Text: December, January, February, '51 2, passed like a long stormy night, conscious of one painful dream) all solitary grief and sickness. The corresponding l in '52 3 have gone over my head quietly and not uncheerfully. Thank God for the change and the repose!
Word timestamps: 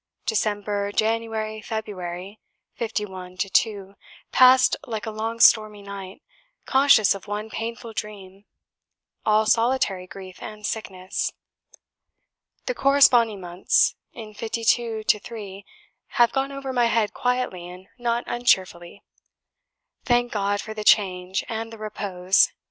December, 0.25 0.91
January, 0.91 1.61
February, 1.61 2.39
'51 2.73 3.37
2, 3.37 3.93
passed 4.31 4.75
like 4.87 5.05
a 5.05 5.11
long 5.11 5.39
stormy 5.39 5.83
night, 5.83 6.23
conscious 6.65 7.13
of 7.13 7.27
one 7.27 7.51
painful 7.51 7.93
dream) 7.93 8.45
all 9.27 9.45
solitary 9.45 10.07
grief 10.07 10.41
and 10.41 10.65
sickness. 10.65 11.33
The 12.65 12.73
corresponding 12.73 13.43
l 13.43 13.63
in 14.13 14.33
'52 14.33 15.03
3 15.03 15.65
have 16.07 16.31
gone 16.31 16.51
over 16.51 16.73
my 16.73 16.85
head 16.87 17.13
quietly 17.13 17.69
and 17.69 17.85
not 17.99 18.23
uncheerfully. 18.25 19.03
Thank 20.05 20.31
God 20.31 20.61
for 20.61 20.73
the 20.73 20.83
change 20.83 21.43
and 21.47 21.71
the 21.71 21.77
repose! 21.77 22.51